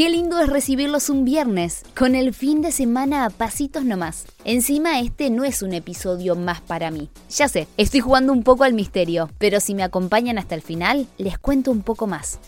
Qué 0.00 0.08
lindo 0.08 0.40
es 0.40 0.48
recibirlos 0.48 1.10
un 1.10 1.26
viernes, 1.26 1.82
con 1.94 2.14
el 2.14 2.32
fin 2.32 2.62
de 2.62 2.72
semana 2.72 3.26
a 3.26 3.28
pasitos 3.28 3.84
nomás. 3.84 4.24
Encima 4.46 4.98
este 4.98 5.28
no 5.28 5.44
es 5.44 5.60
un 5.60 5.74
episodio 5.74 6.36
más 6.36 6.62
para 6.62 6.90
mí. 6.90 7.10
Ya 7.28 7.48
sé, 7.48 7.68
estoy 7.76 8.00
jugando 8.00 8.32
un 8.32 8.42
poco 8.42 8.64
al 8.64 8.72
misterio, 8.72 9.28
pero 9.36 9.60
si 9.60 9.74
me 9.74 9.82
acompañan 9.82 10.38
hasta 10.38 10.54
el 10.54 10.62
final, 10.62 11.06
les 11.18 11.38
cuento 11.38 11.70
un 11.70 11.82
poco 11.82 12.06
más. 12.06 12.40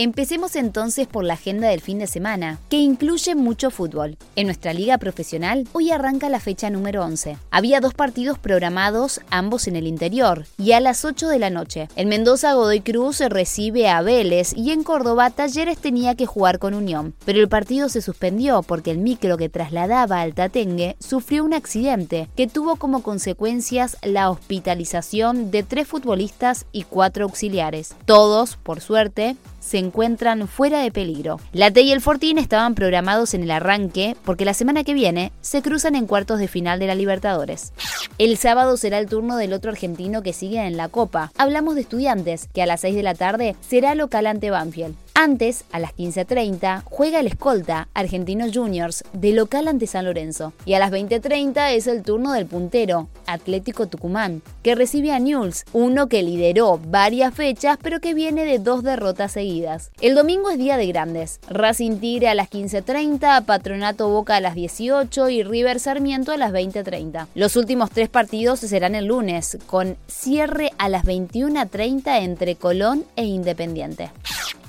Empecemos 0.00 0.54
entonces 0.54 1.08
por 1.08 1.24
la 1.24 1.34
agenda 1.34 1.66
del 1.66 1.80
fin 1.80 1.98
de 1.98 2.06
semana, 2.06 2.60
que 2.68 2.76
incluye 2.76 3.34
mucho 3.34 3.72
fútbol. 3.72 4.16
En 4.36 4.46
nuestra 4.46 4.72
liga 4.72 4.96
profesional, 4.96 5.66
hoy 5.72 5.90
arranca 5.90 6.28
la 6.28 6.38
fecha 6.38 6.70
número 6.70 7.04
11. 7.04 7.36
Había 7.50 7.80
dos 7.80 7.94
partidos 7.94 8.38
programados, 8.38 9.20
ambos 9.30 9.66
en 9.66 9.74
el 9.74 9.88
interior, 9.88 10.46
y 10.56 10.70
a 10.70 10.78
las 10.78 11.04
8 11.04 11.26
de 11.26 11.40
la 11.40 11.50
noche. 11.50 11.88
En 11.96 12.08
Mendoza, 12.08 12.54
Godoy 12.54 12.80
Cruz 12.80 13.18
recibe 13.18 13.88
a 13.88 14.00
Vélez 14.00 14.52
y 14.56 14.70
en 14.70 14.84
Córdoba, 14.84 15.30
Talleres 15.30 15.78
tenía 15.78 16.14
que 16.14 16.26
jugar 16.26 16.60
con 16.60 16.74
Unión. 16.74 17.12
Pero 17.24 17.40
el 17.40 17.48
partido 17.48 17.88
se 17.88 18.00
suspendió 18.00 18.62
porque 18.62 18.92
el 18.92 18.98
micro 18.98 19.36
que 19.36 19.48
trasladaba 19.48 20.20
al 20.20 20.32
Tatengue 20.32 20.94
sufrió 21.00 21.44
un 21.44 21.54
accidente 21.54 22.28
que 22.36 22.46
tuvo 22.46 22.76
como 22.76 23.02
consecuencias 23.02 23.96
la 24.04 24.30
hospitalización 24.30 25.50
de 25.50 25.64
tres 25.64 25.88
futbolistas 25.88 26.66
y 26.70 26.84
cuatro 26.84 27.24
auxiliares. 27.24 27.96
Todos, 28.04 28.56
por 28.58 28.80
suerte, 28.80 29.34
se 29.68 29.76
encuentran 29.76 30.48
fuera 30.48 30.80
de 30.80 30.90
peligro. 30.90 31.38
La 31.52 31.70
T 31.70 31.82
y 31.82 31.92
el 31.92 32.00
Fortín 32.00 32.38
estaban 32.38 32.74
programados 32.74 33.34
en 33.34 33.42
el 33.42 33.50
arranque 33.50 34.16
porque 34.24 34.46
la 34.46 34.54
semana 34.54 34.82
que 34.82 34.94
viene 34.94 35.30
se 35.42 35.60
cruzan 35.60 35.94
en 35.94 36.06
cuartos 36.06 36.38
de 36.38 36.48
final 36.48 36.78
de 36.78 36.86
la 36.86 36.94
Libertadores. 36.94 37.74
El 38.16 38.38
sábado 38.38 38.78
será 38.78 38.98
el 38.98 39.08
turno 39.08 39.36
del 39.36 39.52
otro 39.52 39.70
argentino 39.70 40.22
que 40.22 40.32
sigue 40.32 40.66
en 40.66 40.78
la 40.78 40.88
Copa. 40.88 41.32
Hablamos 41.36 41.74
de 41.74 41.82
estudiantes, 41.82 42.48
que 42.54 42.62
a 42.62 42.66
las 42.66 42.80
6 42.80 42.96
de 42.96 43.02
la 43.02 43.14
tarde 43.14 43.56
será 43.60 43.94
local 43.94 44.26
ante 44.26 44.50
Banfield. 44.50 44.96
Antes, 45.20 45.64
a 45.72 45.80
las 45.80 45.96
15.30, 45.96 46.84
juega 46.84 47.18
el 47.18 47.26
escolta 47.26 47.88
Argentinos 47.92 48.52
Juniors 48.54 49.02
de 49.12 49.32
local 49.32 49.66
ante 49.66 49.88
San 49.88 50.04
Lorenzo. 50.04 50.52
Y 50.64 50.74
a 50.74 50.78
las 50.78 50.92
20.30 50.92 51.72
es 51.72 51.88
el 51.88 52.04
turno 52.04 52.34
del 52.34 52.46
puntero, 52.46 53.08
Atlético 53.26 53.88
Tucumán, 53.88 54.42
que 54.62 54.76
recibe 54.76 55.10
a 55.10 55.18
Newell's, 55.18 55.64
uno 55.72 56.08
que 56.08 56.22
lideró 56.22 56.78
varias 56.86 57.34
fechas 57.34 57.78
pero 57.82 57.98
que 57.98 58.14
viene 58.14 58.44
de 58.44 58.60
dos 58.60 58.84
derrotas 58.84 59.32
seguidas. 59.32 59.90
El 60.00 60.14
domingo 60.14 60.50
es 60.50 60.58
día 60.58 60.76
de 60.76 60.86
grandes. 60.86 61.40
Racing 61.50 61.98
Tigre 61.98 62.28
a 62.28 62.36
las 62.36 62.48
15.30, 62.48 63.44
Patronato 63.44 64.08
Boca 64.10 64.36
a 64.36 64.40
las 64.40 64.54
18 64.54 65.30
y 65.30 65.42
River 65.42 65.80
Sarmiento 65.80 66.30
a 66.30 66.36
las 66.36 66.52
20.30. 66.52 67.26
Los 67.34 67.56
últimos 67.56 67.90
tres 67.90 68.08
partidos 68.08 68.60
serán 68.60 68.94
el 68.94 69.06
lunes, 69.06 69.58
con 69.66 69.96
cierre 70.06 70.70
a 70.78 70.88
las 70.88 71.02
21.30 71.02 72.22
entre 72.22 72.54
Colón 72.54 73.04
e 73.16 73.24
Independiente. 73.24 74.12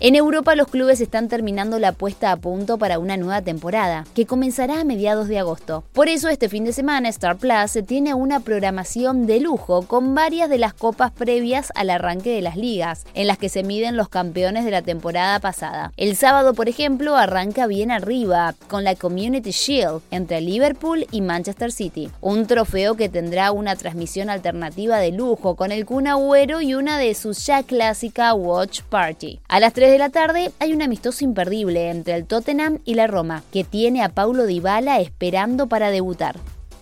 En 0.02 0.16
Europa 0.16 0.56
los 0.56 0.70
clubes 0.70 1.02
están 1.02 1.28
terminando 1.28 1.78
la 1.78 1.92
puesta 1.92 2.32
a 2.32 2.38
punto 2.38 2.78
para 2.78 3.00
una 3.00 3.18
nueva 3.18 3.42
temporada, 3.42 4.06
que 4.16 4.26
comenzará 4.26 4.80
a 4.80 4.86
mediados 4.86 5.28
de 5.28 5.40
agosto. 5.40 5.84
Por 5.92 6.08
eso 6.08 6.30
este 6.30 6.48
fin 6.48 6.64
de 6.64 6.72
semana 6.72 7.10
Star 7.10 7.36
Plus 7.36 7.86
tiene 7.86 8.14
una 8.14 8.40
programación 8.40 9.28
de 9.28 9.42
lujo 9.42 9.82
con 9.88 10.16
varias 10.16 10.50
de 10.50 10.58
las 10.58 10.74
copas 10.74 11.12
previas 11.12 11.74
al 11.76 11.90
arranque 11.90 12.34
de 12.34 12.42
las 12.42 12.56
ligas, 12.56 13.06
en 13.14 13.28
las 13.28 13.38
que 13.38 13.50
se 13.50 13.62
miden 13.64 13.98
los 13.98 14.08
campeones 14.08 14.64
de 14.64 14.72
la 14.72 14.84
temporada 14.84 15.38
pasada. 15.42 15.92
El 15.98 16.16
sábado, 16.16 16.54
por 16.54 16.70
ejemplo, 16.70 17.18
arranca 17.18 17.68
bien 17.68 17.92
arriba, 17.92 18.56
con 18.70 18.86
la 18.86 18.96
Community 18.96 19.52
Shield 19.52 20.02
entre 20.12 20.40
Liverpool 20.40 21.08
y 21.12 21.20
Manchester 21.20 21.74
City, 21.74 22.10
un 22.22 22.48
trofeo 22.48 22.96
que 22.96 23.10
tendrá 23.10 23.52
una 23.52 23.76
transmisión 23.76 24.30
alternativa 24.30 24.98
de 25.00 25.12
lujo 25.12 25.58
con 25.58 25.74
el 25.74 25.86
Kun 25.86 26.08
Agüero 26.08 26.62
y 26.62 26.74
una 26.74 26.98
de 26.98 27.14
sus 27.16 27.46
ya 27.46 27.64
clásica 27.64 28.34
Watch 28.34 28.84
Party. 28.84 29.42
A 29.50 29.60
las 29.60 29.74
3 29.74 29.89
de 29.92 29.98
la 29.98 30.10
tarde 30.10 30.52
hay 30.60 30.74
un 30.74 30.82
amistoso 30.82 31.24
imperdible 31.24 31.90
entre 31.90 32.16
el 32.16 32.26
Tottenham 32.26 32.80
y 32.86 32.94
la 32.94 33.08
Roma, 33.08 33.44
que 33.52 33.64
tiene 33.64 34.04
a 34.04 34.10
Paulo 34.10 34.46
Dybala 34.46 35.00
esperando 35.00 35.68
para 35.68 35.90
debutar. 35.90 36.36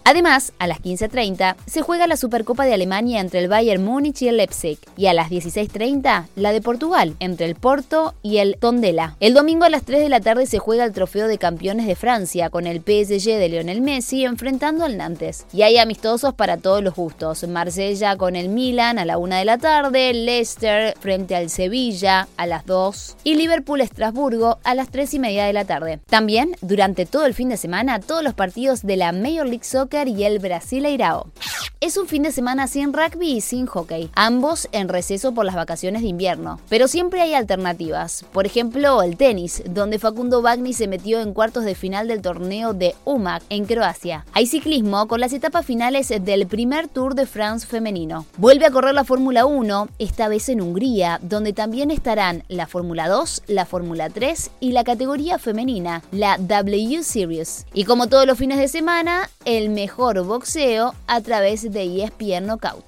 Además, 0.09 0.53
a 0.57 0.67
las 0.67 0.81
15.30 0.81 1.57
se 1.65 1.81
juega 1.81 2.07
la 2.07 2.15
Supercopa 2.15 2.65
de 2.65 2.73
Alemania 2.73 3.19
entre 3.19 3.41
el 3.41 3.49
Bayern 3.49 3.83
Múnich 3.83 4.21
y 4.21 4.29
el 4.29 4.37
Leipzig, 4.37 4.79
y 4.95 5.07
a 5.07 5.13
las 5.13 5.29
16.30 5.29 6.27
la 6.37 6.53
de 6.53 6.61
Portugal 6.61 7.17
entre 7.19 7.45
el 7.45 7.55
Porto 7.55 8.13
y 8.23 8.37
el 8.37 8.55
Tondela. 8.57 9.17
El 9.19 9.33
domingo 9.33 9.65
a 9.65 9.69
las 9.69 9.83
3 9.83 9.99
de 9.99 10.07
la 10.07 10.21
tarde 10.21 10.45
se 10.45 10.59
juega 10.59 10.85
el 10.85 10.93
Trofeo 10.93 11.27
de 11.27 11.37
Campeones 11.37 11.87
de 11.87 11.97
Francia 11.97 12.49
con 12.49 12.67
el 12.67 12.77
PSG 12.77 13.37
de 13.37 13.49
Lionel 13.49 13.81
Messi 13.81 14.23
enfrentando 14.23 14.85
al 14.85 14.95
Nantes. 14.95 15.45
Y 15.51 15.63
hay 15.63 15.77
amistosos 15.77 16.33
para 16.33 16.55
todos 16.55 16.81
los 16.81 16.95
gustos. 16.95 17.45
Marsella 17.45 18.15
con 18.15 18.37
el 18.37 18.47
Milan 18.47 18.99
a 18.99 19.03
la 19.03 19.17
1 19.17 19.35
de 19.35 19.43
la 19.43 19.57
tarde, 19.57 20.13
Leicester 20.13 20.93
frente 21.01 21.35
al 21.35 21.49
Sevilla 21.49 22.29
a 22.37 22.47
las 22.47 22.65
2 22.65 23.17
y 23.25 23.35
Liverpool-Estrasburgo 23.35 24.59
a 24.63 24.73
las 24.73 24.89
3 24.89 25.15
y 25.15 25.19
media 25.19 25.43
de 25.43 25.51
la 25.51 25.65
tarde. 25.65 25.99
También, 26.09 26.55
durante 26.61 27.05
todo 27.05 27.25
el 27.25 27.33
fin 27.33 27.49
de 27.49 27.57
semana, 27.57 27.99
todos 27.99 28.23
los 28.23 28.35
partidos 28.35 28.83
de 28.83 28.95
la 28.95 29.11
Major 29.11 29.45
League 29.45 29.65
Soccer 29.65 29.96
y 30.05 30.25
el 30.25 30.39
Brasileirao. 30.39 31.31
Es 31.79 31.95
un 31.95 32.07
fin 32.07 32.23
de 32.23 32.31
semana 32.31 32.67
sin 32.67 32.91
rugby 32.91 33.33
y 33.33 33.41
sin 33.41 33.67
hockey, 33.67 34.09
ambos 34.15 34.67
en 34.71 34.89
receso 34.89 35.33
por 35.35 35.45
las 35.45 35.53
vacaciones 35.53 36.01
de 36.01 36.07
invierno. 36.07 36.59
Pero 36.69 36.87
siempre 36.87 37.21
hay 37.21 37.35
alternativas. 37.35 38.25
Por 38.33 38.47
ejemplo, 38.47 39.03
el 39.03 39.15
tenis, 39.15 39.61
donde 39.69 39.99
Facundo 39.99 40.41
Bagni 40.41 40.73
se 40.73 40.87
metió 40.87 41.21
en 41.21 41.33
cuartos 41.33 41.65
de 41.65 41.75
final 41.75 42.07
del 42.07 42.23
torneo 42.23 42.73
de 42.73 42.95
UMAC 43.05 43.43
en 43.49 43.65
Croacia. 43.65 44.25
Hay 44.33 44.47
ciclismo 44.47 45.07
con 45.07 45.19
las 45.19 45.33
etapas 45.33 45.67
finales 45.67 46.11
del 46.19 46.47
primer 46.47 46.87
Tour 46.87 47.13
de 47.13 47.27
France 47.27 47.67
femenino. 47.67 48.25
Vuelve 48.37 48.65
a 48.65 48.71
correr 48.71 48.95
la 48.95 49.03
Fórmula 49.03 49.45
1, 49.45 49.87
esta 49.99 50.29
vez 50.29 50.49
en 50.49 50.61
Hungría, 50.61 51.19
donde 51.21 51.53
también 51.53 51.91
estarán 51.91 52.43
la 52.47 52.65
Fórmula 52.65 53.07
2, 53.07 53.43
la 53.45 53.67
Fórmula 53.67 54.09
3 54.09 54.49
y 54.59 54.71
la 54.71 54.83
categoría 54.83 55.37
femenina, 55.37 56.01
la 56.11 56.37
W 56.39 57.03
Series. 57.03 57.67
Y 57.73 57.83
como 57.83 58.07
todos 58.07 58.25
los 58.25 58.39
fines 58.39 58.57
de 58.57 58.67
semana, 58.67 59.29
el 59.47 59.69
mejor 59.69 60.21
boxeo 60.25 60.93
a 61.07 61.21
través 61.21 61.71
de 61.71 62.03
ESPN 62.03 62.47
Knockout. 62.47 62.83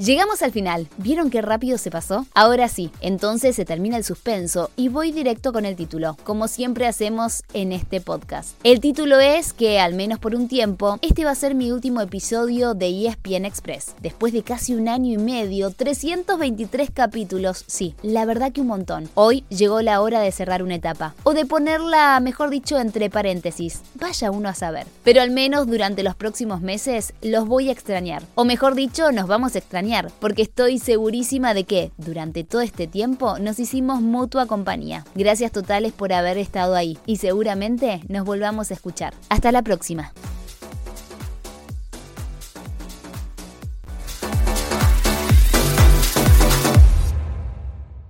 Llegamos 0.00 0.40
al 0.40 0.50
final. 0.50 0.88
¿Vieron 0.96 1.28
qué 1.28 1.42
rápido 1.42 1.76
se 1.76 1.90
pasó? 1.90 2.24
Ahora 2.32 2.68
sí, 2.68 2.90
entonces 3.02 3.54
se 3.54 3.66
termina 3.66 3.98
el 3.98 4.04
suspenso 4.04 4.70
y 4.74 4.88
voy 4.88 5.12
directo 5.12 5.52
con 5.52 5.66
el 5.66 5.76
título, 5.76 6.16
como 6.24 6.48
siempre 6.48 6.86
hacemos 6.86 7.42
en 7.52 7.70
este 7.72 8.00
podcast. 8.00 8.56
El 8.64 8.80
título 8.80 9.20
es 9.20 9.52
que, 9.52 9.78
al 9.78 9.92
menos 9.92 10.18
por 10.18 10.34
un 10.34 10.48
tiempo, 10.48 10.98
este 11.02 11.26
va 11.26 11.32
a 11.32 11.34
ser 11.34 11.54
mi 11.54 11.70
último 11.70 12.00
episodio 12.00 12.72
de 12.72 13.08
ESPN 13.08 13.44
Express. 13.44 13.94
Después 14.00 14.32
de 14.32 14.42
casi 14.42 14.72
un 14.72 14.88
año 14.88 15.12
y 15.12 15.22
medio, 15.22 15.70
323 15.70 16.90
capítulos, 16.94 17.64
sí, 17.66 17.94
la 18.02 18.24
verdad 18.24 18.52
que 18.52 18.62
un 18.62 18.68
montón. 18.68 19.10
Hoy 19.12 19.44
llegó 19.50 19.82
la 19.82 20.00
hora 20.00 20.20
de 20.20 20.32
cerrar 20.32 20.62
una 20.62 20.76
etapa, 20.76 21.14
o 21.24 21.34
de 21.34 21.44
ponerla, 21.44 22.18
mejor 22.20 22.48
dicho, 22.48 22.78
entre 22.78 23.10
paréntesis. 23.10 23.82
Vaya 23.96 24.30
uno 24.30 24.48
a 24.48 24.54
saber. 24.54 24.86
Pero 25.04 25.20
al 25.20 25.30
menos 25.30 25.66
durante 25.66 26.02
los 26.02 26.14
próximos 26.14 26.62
meses 26.62 27.12
los 27.20 27.46
voy 27.46 27.68
a 27.68 27.72
extrañar. 27.72 28.22
O 28.34 28.46
mejor 28.46 28.74
dicho, 28.74 29.12
nos 29.12 29.26
vamos 29.26 29.54
a 29.56 29.58
extrañar 29.58 29.89
porque 30.20 30.42
estoy 30.42 30.78
segurísima 30.78 31.54
de 31.54 31.64
que 31.64 31.90
durante 31.96 32.44
todo 32.44 32.60
este 32.60 32.86
tiempo 32.86 33.38
nos 33.38 33.58
hicimos 33.58 34.00
mutua 34.00 34.46
compañía. 34.46 35.04
Gracias 35.14 35.52
totales 35.52 35.92
por 35.92 36.12
haber 36.12 36.38
estado 36.38 36.74
ahí 36.76 36.98
y 37.06 37.16
seguramente 37.16 38.00
nos 38.08 38.24
volvamos 38.24 38.70
a 38.70 38.74
escuchar. 38.74 39.14
Hasta 39.28 39.52
la 39.52 39.62
próxima. 39.62 40.12